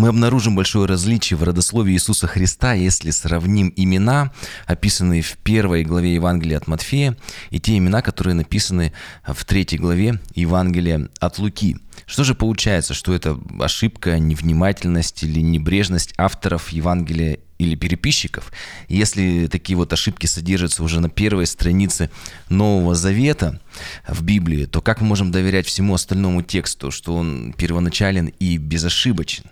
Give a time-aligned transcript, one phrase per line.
[0.00, 4.32] мы обнаружим большое различие в родословии Иисуса Христа, если сравним имена,
[4.66, 7.18] описанные в первой главе Евангелия от Матфея,
[7.50, 8.94] и те имена, которые написаны
[9.26, 11.76] в третьей главе Евангелия от Луки.
[12.06, 18.52] Что же получается, что это ошибка, невнимательность или небрежность авторов Евангелия или переписчиков,
[18.88, 22.10] если такие вот ошибки содержатся уже на первой странице
[22.48, 23.60] Нового Завета
[24.08, 29.44] в Библии, то как мы можем доверять всему остальному тексту, что он первоначален и безошибочен?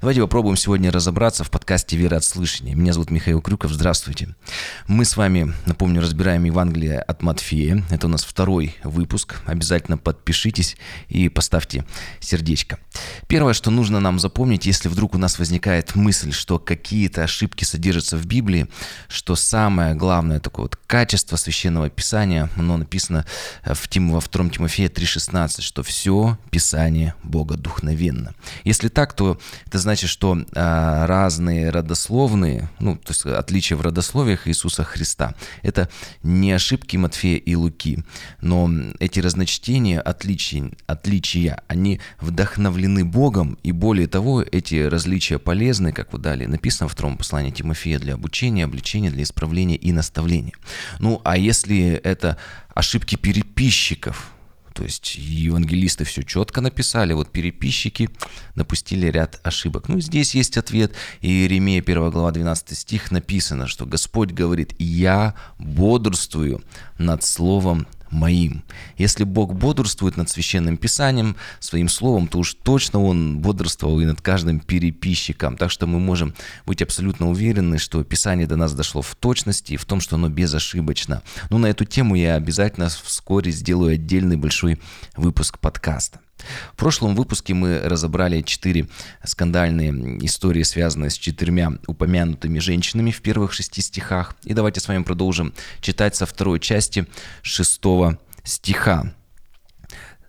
[0.00, 2.74] Давайте попробуем сегодня разобраться в подкасте «Вера от слышания».
[2.74, 4.34] Меня зовут Михаил Крюков, здравствуйте.
[4.86, 7.84] Мы с вами, напомню, разбираем Евангелие от Матфея.
[7.90, 9.36] Это у нас второй выпуск.
[9.46, 10.76] Обязательно подпишитесь
[11.08, 11.84] и поставьте
[12.20, 12.78] сердечко.
[13.28, 18.16] Первое, что нужно нам запомнить, если вдруг у нас возникает мысль, что какие-то ошибки содержатся
[18.16, 18.68] в Библии,
[19.08, 23.26] что самое главное такое вот качество Священного Писания, оно написано
[23.64, 28.34] в, Тим, во 2 Тимофея 3,16, что все Писание Бога духновенно.
[28.64, 34.46] Если так, то это значит, что а, разные родословные, ну, то есть отличия в родословиях
[34.46, 35.88] Иисуса Христа, это
[36.22, 38.04] не ошибки Матфея и Луки,
[38.40, 46.12] но эти разночтения, отличия, отличия, они вдохновлены Богом, и более того, эти различия полезны, как
[46.12, 50.54] вот далее написано в втором послании Тимофея, для обучения, обличения, для исправления и наставления.
[51.00, 52.36] Ну, а если это
[52.74, 54.30] ошибки переписчиков,
[54.76, 58.10] то есть евангелисты все четко написали, вот переписчики
[58.54, 59.88] допустили ряд ошибок.
[59.88, 60.92] Ну, здесь есть ответ.
[61.22, 66.62] И Иеремия 1 глава 12 стих написано, что Господь говорит, «Я бодрствую
[66.98, 68.62] над словом моим.
[68.98, 74.20] Если Бог бодрствует над священным писанием, своим словом, то уж точно Он бодрствовал и над
[74.20, 75.56] каждым переписчиком.
[75.56, 76.34] Так что мы можем
[76.66, 80.28] быть абсолютно уверены, что Писание до нас дошло в точности и в том, что оно
[80.28, 81.22] безошибочно.
[81.50, 84.80] Но на эту тему я обязательно вскоре сделаю отдельный большой
[85.16, 86.20] выпуск подкаста.
[86.72, 88.88] В прошлом выпуске мы разобрали четыре
[89.24, 94.34] скандальные истории, связанные с четырьмя упомянутыми женщинами в первых шести стихах.
[94.44, 97.06] И давайте с вами продолжим читать со второй части
[97.42, 99.12] шестого стиха.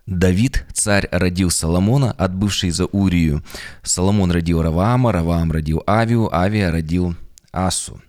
[0.06, 3.44] Давид, царь, родил Соломона, отбывший за Урию.
[3.82, 7.14] Соломон родил Раваама, Раваам родил Авию, Авия родил
[7.52, 8.00] Асу.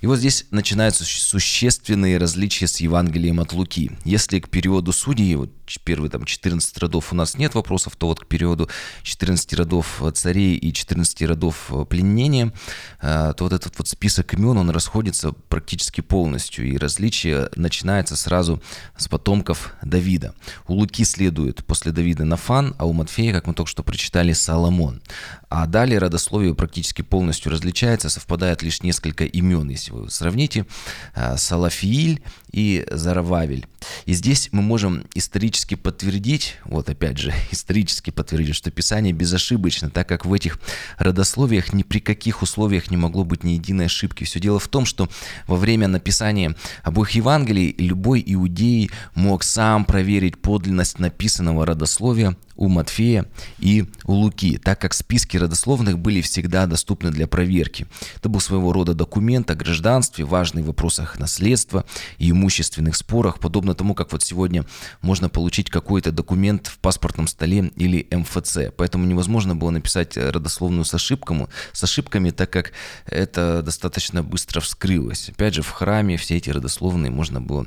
[0.00, 3.90] И вот здесь начинаются существенные различия с Евангелием от Луки.
[4.04, 5.50] Если к периоду судей, вот
[5.84, 8.68] первые там 14 родов у нас нет вопросов, то вот к периоду
[9.02, 12.52] 14 родов царей и 14 родов пленения,
[13.00, 18.62] а, то вот этот вот список имен, он расходится практически полностью, и различие начинается сразу
[18.96, 20.34] с потомков Давида.
[20.68, 25.02] У Луки следует после Давида Нафан, а у Матфея, как мы только что прочитали, Соломон.
[25.48, 30.66] А далее родословие практически полностью различается, совпадает лишь несколько имен, если вы сравните,
[31.14, 32.22] а, Салафииль
[32.56, 33.66] и Зарававель.
[34.06, 40.08] И здесь мы можем исторически подтвердить, вот опять же, исторически подтвердить, что Писание безошибочно, так
[40.08, 40.58] как в этих
[40.96, 44.24] родословиях ни при каких условиях не могло быть ни единой ошибки.
[44.24, 45.10] Все дело в том, что
[45.46, 53.26] во время написания обоих Евангелий любой иудей мог сам проверить подлинность написанного родословия у Матфея
[53.58, 57.86] и у Луки, так как списки родословных были всегда доступны для проверки.
[58.16, 61.84] Это был своего рода документ о гражданстве, важный в вопросах наследства
[62.18, 64.64] и имущественных спорах, подобно тому, как вот сегодня
[65.02, 68.72] можно получить какой-то документ в паспортном столе или МФЦ.
[68.76, 72.72] Поэтому невозможно было написать родословную с, ошибками, с ошибками, так как
[73.06, 75.28] это достаточно быстро вскрылось.
[75.28, 77.66] Опять же, в храме все эти родословные можно было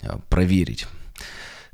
[0.00, 0.86] а, проверить.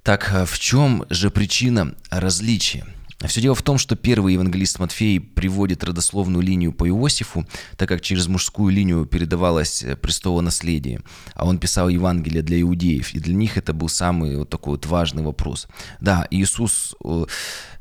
[0.02, 2.84] Так в чем же причина различия?
[3.26, 8.00] Все дело в том, что первый евангелист Матфей приводит родословную линию по Иосифу, так как
[8.00, 11.02] через мужскую линию передавалось э, престолонаследие,
[11.34, 14.86] а он писал Евангелие для иудеев, и для них это был самый вот такой вот
[14.86, 15.68] важный вопрос.
[16.00, 16.96] Да, Иисус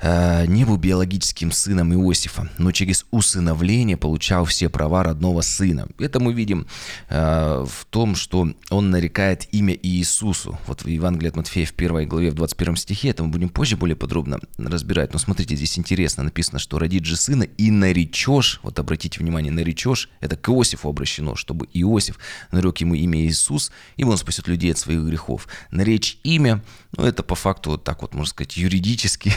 [0.02, 5.88] э, не был биологическим сыном Иосифа, но через усыновление получал все права родного сына.
[6.00, 6.68] Это мы видим
[7.10, 10.58] э, в том, что он нарекает имя Иисусу.
[10.68, 13.78] Вот в Евангелии от Матфея в первой главе в 21 стихе, это мы будем позже
[13.78, 18.80] более подробно разбирать, но смотрите, здесь интересно написано, что родит же сына и наречешь, вот
[18.80, 22.18] обратите внимание, наречешь, это к Иосифу обращено, чтобы Иосиф
[22.52, 25.48] нарек ему имя Иисус, и он спасет людей от своих грехов.
[25.72, 26.64] Наречь имя,
[26.96, 29.34] ну это по факту вот так вот, можно сказать, юридически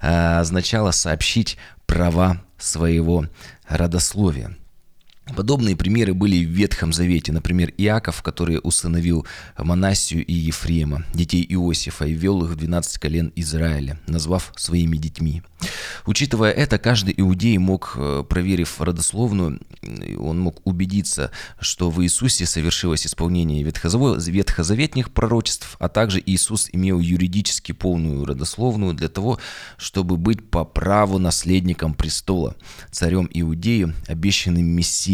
[0.00, 1.56] а, означало сообщить
[1.86, 3.26] права своего
[3.66, 4.56] родословия.
[5.32, 7.32] Подобные примеры были в Ветхом Завете.
[7.32, 9.26] Например, Иаков, который усыновил
[9.56, 15.42] Манасию и Ефрема, детей Иосифа, и вел их в 12 колен Израиля, назвав своими детьми.
[16.04, 19.60] Учитывая это, каждый иудей мог, э, проверив родословную,
[20.18, 27.72] он мог убедиться, что в Иисусе совершилось исполнение ветхозаветных пророчеств, а также Иисус имел юридически
[27.72, 29.38] полную родословную для того,
[29.78, 32.56] чтобы быть по праву наследником престола,
[32.90, 35.13] царем Иудею, обещанным Мессией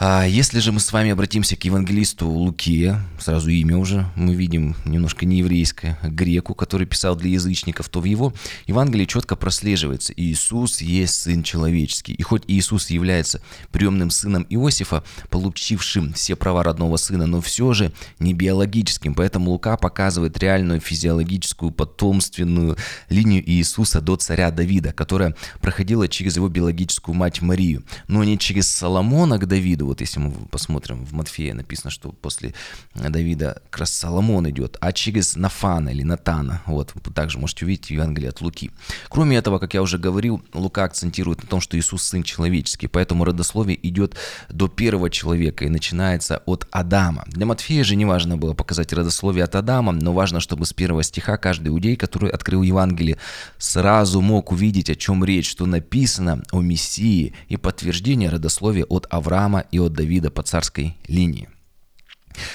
[0.00, 4.76] А если же мы с вами обратимся к евангелисту Луке, сразу имя уже мы видим
[4.84, 8.32] немножко не еврейское, а греку, который писал для язычников, то в его
[8.68, 12.12] Евангелии четко прослеживается Иисус есть Сын Человеческий.
[12.12, 13.42] И хоть Иисус является
[13.72, 19.14] приемным сыном Иосифа, получившим все права родного сына, но все же не биологическим.
[19.14, 22.76] Поэтому Лука показывает реальную физиологическую потомственную
[23.08, 28.68] линию Иисуса до царя Давида, которая проходила через его биологическую мать Марию, но не через
[28.68, 32.54] Соломона к Давиду, вот если мы посмотрим в Матфея, написано, что после
[32.94, 37.90] Давида как раз Соломон идет, а через Нафана или Натана, вот, также можете увидеть в
[37.90, 38.70] Евангелии от Луки.
[39.08, 43.24] Кроме этого, как я уже говорил, Лука акцентирует на том, что Иисус сын человеческий, поэтому
[43.24, 44.16] родословие идет
[44.48, 47.24] до первого человека и начинается от Адама.
[47.26, 51.02] Для Матфея же не важно было показать родословие от Адама, но важно, чтобы с первого
[51.02, 53.18] стиха каждый иудей, который открыл Евангелие,
[53.56, 59.64] сразу мог увидеть, о чем речь, что написано о Мессии и подтверждение родословия от Авраама
[59.70, 61.48] и от Давида по царской линии.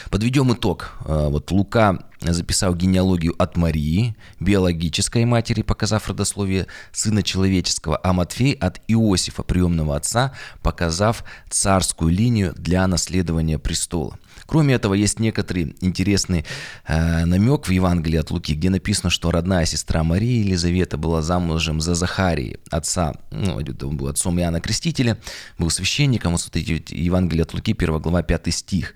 [0.10, 0.94] Подведем итог.
[1.06, 8.54] А, вот Лука записал генеалогию от Марии, биологической матери, показав родословие сына человеческого, а Матфей
[8.54, 14.18] от Иосифа, приемного отца, показав царскую линию для наследования престола.
[14.46, 16.46] Кроме этого, есть некоторый интересный
[16.86, 21.82] э, намек в Евангелии от Луки, где написано, что родная сестра Марии Елизавета была замужем
[21.82, 25.18] за Захарии, отца, ну, он был отцом Иоанна Крестителя,
[25.58, 26.34] был священником.
[26.34, 28.94] Вот смотрите, Евангелие от Луки, 1 глава, 5 стих.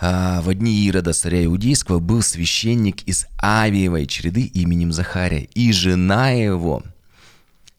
[0.00, 6.30] А, в дни Ирода, царя Иудейского, был священник из Авиевой череды именем Захария, и жена
[6.30, 6.82] его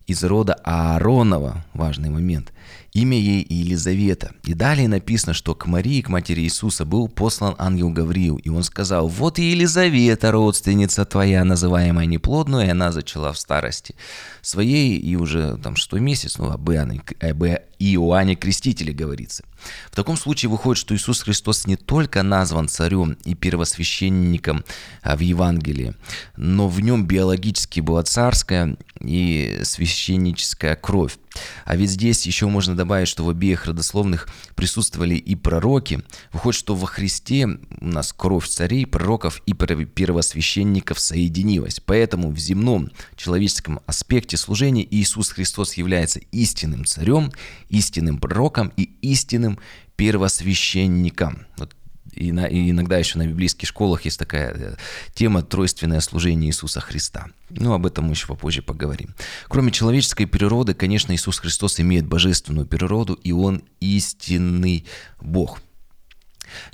[0.06, 2.54] из рода Ааронова, важный момент,
[2.94, 4.32] имя ей Елизавета.
[4.44, 8.64] И далее написано, что к Марии, к матери Иисуса, был послан ангел Гавриил, и он
[8.64, 13.96] сказал, вот и Елизавета, родственница твоя, называемая неплодную, и она зачала в старости
[14.42, 17.44] своей, и уже там шестой месяц, ну, об Иоанне, об
[17.80, 19.44] Иоанне Крестителе говорится.
[19.92, 24.64] В таком случае выходит, что Иисус Христос не только назван царем и первосвященником
[25.02, 25.94] а, в Евангелии,
[26.38, 31.18] но в нем биологически была царская и священническая кровь.
[31.66, 36.02] А ведь здесь еще можно добавить, что в обеих родословных присутствовали и пророки.
[36.34, 41.80] Выходит, что во Христе у нас кровь царей, пророков и первосвященников соединилась.
[41.80, 47.32] Поэтому в земном человеческом аспекте служения Иисус Христос является истинным царем,
[47.70, 49.51] истинным пророком и истинным
[49.96, 51.46] первосвященником.
[51.58, 51.76] Вот
[52.12, 54.76] и, на, и иногда еще на библейских школах есть такая э,
[55.14, 57.28] тема «Тройственное служение Иисуса Христа».
[57.50, 59.16] Ну, об этом мы еще попозже поговорим.
[59.48, 64.86] Кроме человеческой природы, конечно, Иисус Христос имеет божественную природу, и Он истинный
[65.22, 65.62] Бог–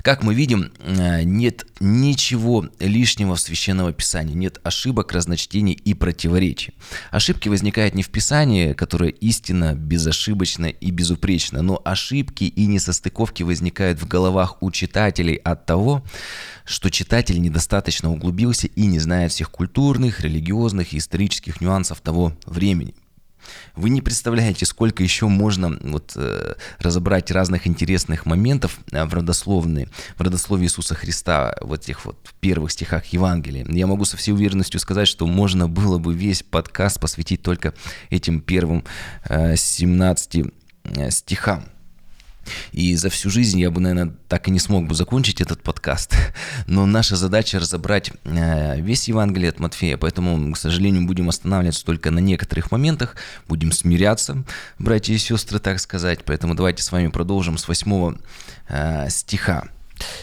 [0.02, 6.74] как мы видим, э, нет ничего лишнего в Священного Писании, нет ошибок, разночтений и противоречий.
[7.10, 14.00] Ошибки возникают не в Писании, которое истинно, безошибочно и безупречно, но ошибки и несостыковки возникают
[14.00, 16.04] в головах у читателей от того,
[16.64, 22.94] что читатель недостаточно углубился и не знает всех культурных, религиозных и исторических нюансов того времени–
[23.76, 29.88] вы не представляете, сколько еще можно вот, э, разобрать разных интересных моментов э, в родословной,
[30.16, 33.66] в родословии Иисуса Христа, в этих вот первых стихах Евангелия.
[33.68, 37.74] Я могу со всей уверенностью сказать, что можно было бы весь подкаст посвятить только
[38.10, 38.84] этим первым
[39.28, 40.36] э, 17
[40.84, 41.64] э, стихам.
[42.72, 46.14] И за всю жизнь я бы, наверное, так и не смог бы закончить этот подкаст.
[46.66, 52.10] Но наша задача разобрать э, весь Евангелие от Матфея, поэтому, к сожалению, будем останавливаться только
[52.10, 53.16] на некоторых моментах,
[53.48, 54.44] будем смиряться,
[54.78, 56.20] братья и сестры, так сказать.
[56.24, 58.18] Поэтому давайте с вами продолжим с восьмого
[58.68, 59.64] э, стиха.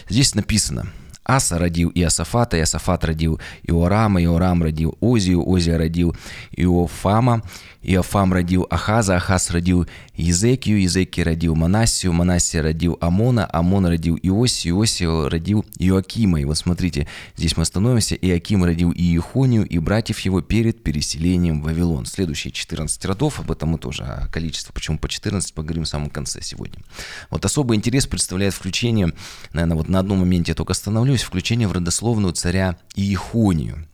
[0.08, 0.90] Здесь написано–
[1.26, 6.16] Аса родил Иосафата, Иосафат родил Иорама, Иорам родил Озию, Озия родил
[6.52, 7.42] Иофама,
[7.82, 14.76] Иофам родил Ахаза, Ахаз родил Езекию, Езекий родил Манасию, Манасия родил Амона, Амон родил Иосию,
[14.76, 16.40] Иосию родил Иоакима.
[16.40, 17.06] И вот смотрите,
[17.36, 18.14] здесь мы остановимся.
[18.14, 22.06] Иоаким родил Иехонию и братьев его перед переселением в Вавилон.
[22.06, 26.10] Следующие 14 родов, об этом мы тоже, о количестве, почему по 14, поговорим в самом
[26.10, 26.78] конце сегодня.
[27.30, 29.12] Вот особый интерес представляет включение,
[29.52, 33.86] наверное, вот на одном моменте я только остановлюсь, включение в родословную царя Иехонию.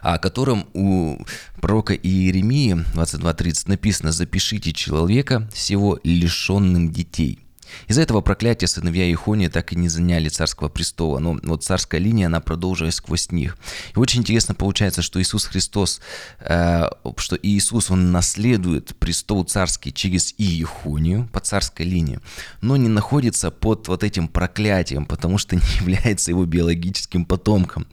[0.00, 1.18] о котором у
[1.60, 7.45] пророка Иеремии 22.30 написано «Запишите человека всего лишенным детей».
[7.88, 12.26] Из-за этого проклятия сыновья Ихония так и не заняли царского престола, но вот царская линия,
[12.26, 13.56] она продолжилась сквозь них.
[13.94, 16.00] И очень интересно получается, что Иисус Христос,
[16.40, 22.20] э, что Иисус, Он наследует престол царский через Иехонию по царской линии,
[22.60, 27.86] но не находится под вот этим проклятием, потому что не является его биологическим потомком.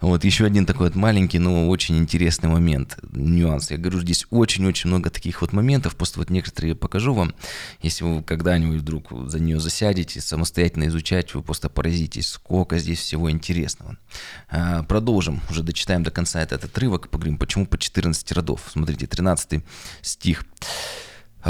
[0.00, 3.70] Вот еще один такой вот маленький, но очень интересный момент, нюанс.
[3.70, 7.34] Я говорю, здесь очень-очень много таких вот моментов, просто вот некоторые покажу вам,
[7.82, 13.30] если вы когда-нибудь вдруг за нее засядете, самостоятельно изучать, вы просто поразитесь, сколько здесь всего
[13.30, 13.96] интересного.
[14.50, 18.62] А, продолжим, уже дочитаем до конца этот отрывок, поговорим, почему по 14 родов.
[18.68, 19.62] Смотрите, 13
[20.02, 20.44] стих.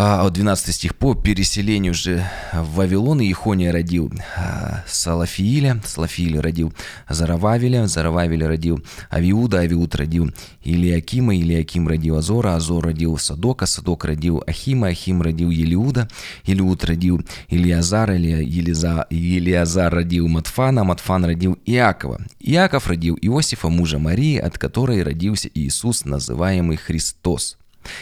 [0.01, 0.95] А 12 стих.
[0.95, 6.73] «По переселению же в Вавилон Ихония родил а, Салафииля, Салафииль родил
[7.09, 14.41] Зарававеля, Зарававеля родил Авиуда, Авиуд родил Илиакима, Илиаким родил Азора, Азор родил Садока, Садок родил
[14.47, 16.09] Ахима, Ахим родил Елиуда,
[16.45, 24.59] Елиуд родил Илиазар, Елиза, родил Матфана, Матфан родил Иакова, Иаков родил Иосифа, мужа Марии, от
[24.59, 27.59] которой родился Иисус, называемый Христос».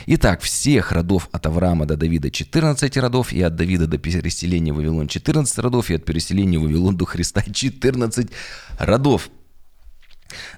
[0.07, 4.77] Итак, всех родов от Авраама до Давида 14 родов, и от Давида до переселения в
[4.77, 8.29] Вавилон 14 родов, и от переселения в Вавилон до Христа 14
[8.79, 9.31] родов.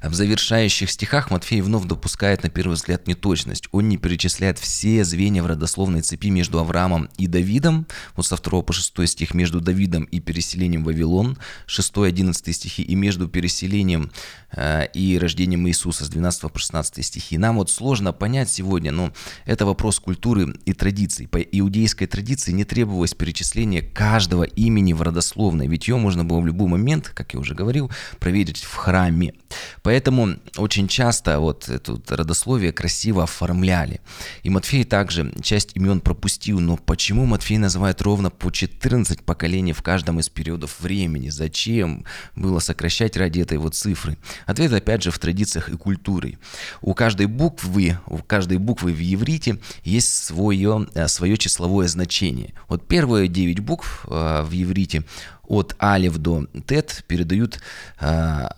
[0.03, 3.69] В завершающих стихах Матфей вновь допускает на первый взгляд неточность.
[3.73, 8.63] Он не перечисляет все звенья в родословной цепи между Авраамом и Давидом, вот со 2
[8.63, 14.11] по 6 стих, между Давидом и переселением в Вавилон, 6-11 стихи, и между переселением
[14.53, 17.39] э, и рождением Иисуса с 12 по 16 стихи.
[17.39, 19.13] Нам вот сложно понять сегодня, но
[19.45, 21.29] это вопрос культуры и традиций.
[21.29, 26.47] По иудейской традиции не требовалось перечисления каждого имени в родословной, ведь ее можно было в
[26.47, 29.35] любой момент, как я уже говорил, проверить в храме.
[29.83, 34.01] Поэтому очень часто вот это родословие красиво оформляли.
[34.43, 39.83] И Матфей также часть имен пропустил, но почему Матфей называет ровно по 14 поколений в
[39.83, 41.29] каждом из периодов времени?
[41.29, 44.19] Зачем было сокращать ради этой вот цифры?
[44.47, 46.39] Ответ опять же в традициях и культуре.
[46.81, 52.55] У каждой буквы, у каждой буквы в иврите есть свое, э, свое числовое значение.
[52.69, 55.05] Вот первые 9 букв э, в иврите
[55.47, 57.61] от алев до тет передают
[58.01, 58.49] э,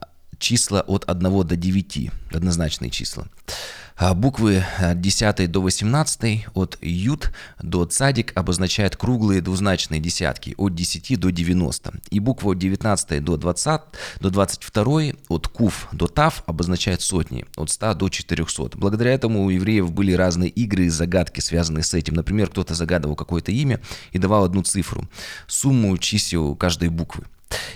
[0.40, 3.26] числа от 1 до 9, однозначные числа.
[4.00, 7.32] А буквы от 10 до 18 от ют
[7.62, 11.92] до цадик обозначают круглые двузначные десятки от 10 до 90.
[12.10, 13.80] И буква от 19 до 20,
[14.20, 18.78] до 22 от куф до тав обозначает сотни от 100 до 400.
[18.78, 22.14] Благодаря этому у евреев были разные игры и загадки, связанные с этим.
[22.14, 23.80] Например, кто-то загадывал какое-то имя
[24.12, 25.06] и давал одну цифру,
[25.46, 27.26] сумму чисел каждой буквы.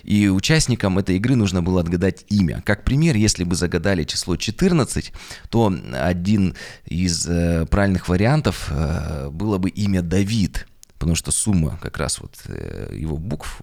[0.03, 2.63] И участникам этой игры нужно было отгадать имя.
[2.65, 5.13] Как пример, если бы загадали число 14,
[5.51, 6.55] то один
[6.85, 10.67] из э, правильных вариантов э, было бы имя Давид
[11.05, 13.61] потому что сумма как раз вот э, его букв,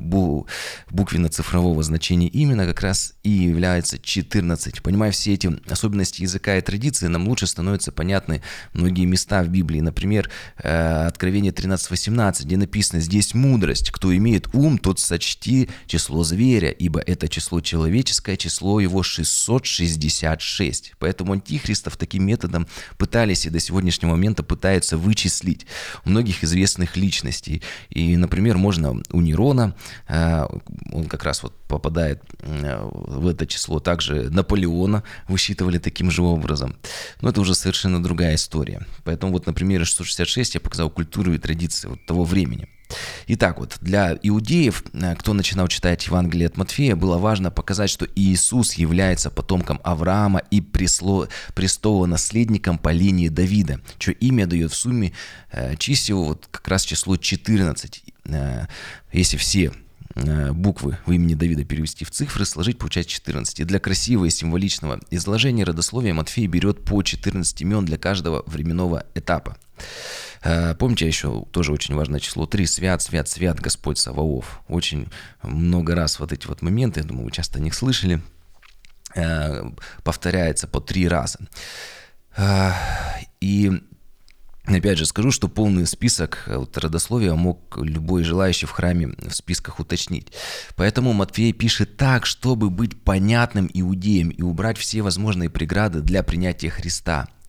[0.92, 4.84] буквенно-цифрового значения именно как раз и является 14.
[4.84, 8.44] Понимая все эти особенности языка и традиции, нам лучше становятся понятны
[8.74, 9.80] многие места в Библии.
[9.80, 10.30] Например,
[10.62, 17.00] э, Откровение 13.18, где написано «Здесь мудрость, кто имеет ум, тот сочти число зверя, ибо
[17.00, 20.92] это число человеческое, число его 666».
[21.00, 22.68] Поэтому антихристов таким методом
[23.00, 25.66] пытались и до сегодняшнего момента пытаются вычислить
[26.06, 27.62] многих известных личностей личностей.
[27.90, 29.74] И, например, можно у Нерона,
[30.08, 30.46] э,
[30.92, 36.76] он как раз вот попадает э, в это число, также Наполеона высчитывали таким же образом.
[37.22, 38.86] Но это уже совершенно другая история.
[39.04, 42.68] Поэтому вот на примере 666 я показал культуру и традиции вот того времени.
[43.28, 48.08] Итак, вот для иудеев, э, кто начинал читать Евангелие от Матфея, было важно показать, что
[48.16, 51.28] Иисус является потомком Авраама и пресло,
[52.06, 55.14] наследником по линии Давида, чье имя дает в сумме
[55.52, 58.04] э, чисел вот как раз число 14.
[58.26, 58.68] Э,
[59.12, 59.72] если все
[60.16, 63.62] э, буквы в имени Давида перевести в цифры, сложить получается 14.
[63.62, 69.06] И для красивого и символичного изложения родословия Матфей берет по 14 имен для каждого временного
[69.16, 69.58] этапа.
[70.44, 72.66] Э, помните еще тоже очень важное число 3.
[72.66, 74.62] Свят, свят, свят Господь Саваоф.
[74.68, 75.10] Очень
[75.44, 78.22] много раз вот эти вот моменты, я думаю, вы часто о них слышали,
[79.16, 79.64] э,
[80.04, 81.40] повторяется по три раза.
[82.38, 82.72] Э,
[83.40, 83.72] и
[84.64, 89.80] Опять же скажу, что полный список вот, родословия мог любой желающий в храме в списках
[89.80, 90.32] уточнить.
[90.76, 96.70] Поэтому Матфей пишет так, чтобы быть понятным иудеям и убрать все возможные преграды для принятия
[96.70, 97.28] Христа–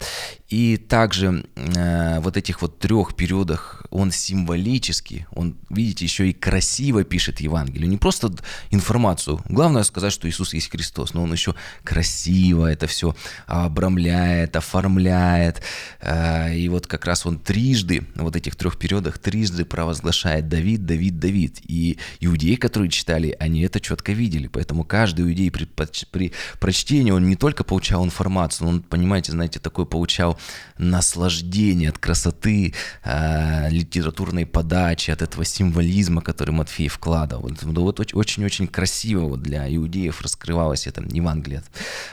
[0.48, 7.04] И также э, вот этих вот трех периодах он символически, он, видите, еще и красиво
[7.04, 7.88] пишет Евангелие.
[7.88, 8.30] Не просто
[8.70, 9.40] информацию.
[9.48, 11.54] Главное сказать, что Иисус есть Христос, но он еще
[11.84, 13.14] красиво это все
[13.46, 15.62] обрамляет, оформляет.
[16.00, 21.18] Э, и вот как раз он трижды, вот этих трех периодах, трижды провозглашает Давид, Давид,
[21.18, 21.60] Давид.
[21.66, 24.48] И иудеи, которые читали, они это четко видели.
[24.48, 25.66] Поэтому каждый иудей при,
[26.10, 30.38] при прочтении, он не только получал информацию, он, понимаете, знаете, такой получал
[30.78, 32.72] наслаждение от красоты
[33.04, 37.50] э, литературной подачи, от этого символизма, который Матфей вкладывал.
[37.62, 41.66] Вот, очень-очень красиво вот для иудеев раскрывалось это Евангелие от,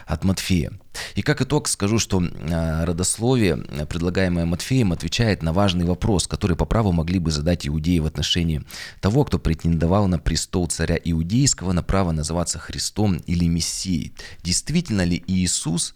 [0.06, 0.72] от Матфея.
[1.16, 3.56] И как итог скажу, что э, родословие,
[3.88, 8.62] предлагаемое Матфеем, отвечает на важный вопрос, который по праву могли бы задать иудеи в отношении
[9.00, 14.14] того, кто претендовал на престол царя иудейского, на право называться Христом или Мессией.
[14.44, 15.94] Действительно ли Иисус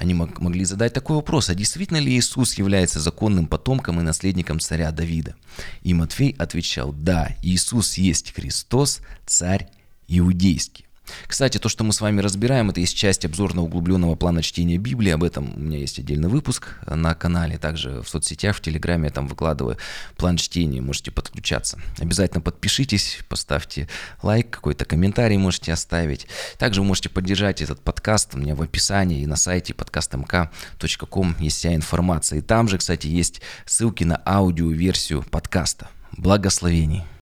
[0.00, 4.92] они могли задать такой вопрос, а действительно ли Иисус является законным потомком и наследником царя
[4.92, 5.36] Давида?
[5.82, 9.68] И Матфей отвечал, да, Иисус есть Христос, царь
[10.08, 10.86] иудейский.
[11.26, 15.10] Кстати, то, что мы с вами разбираем, это есть часть обзорного углубленного плана чтения Библии.
[15.10, 17.58] Об этом у меня есть отдельный выпуск на канале.
[17.58, 19.76] Также в соцсетях, в Телеграме я там выкладываю
[20.16, 20.80] план чтения.
[20.80, 21.78] Можете подключаться.
[21.98, 23.88] Обязательно подпишитесь, поставьте
[24.22, 26.26] лайк, какой-то комментарий можете оставить.
[26.58, 28.34] Также вы можете поддержать этот подкаст.
[28.34, 32.38] У меня в описании и на сайте podcastmk.com есть вся информация.
[32.38, 35.88] И там же, кстати, есть ссылки на аудиоверсию подкаста.
[36.16, 37.10] Благословений!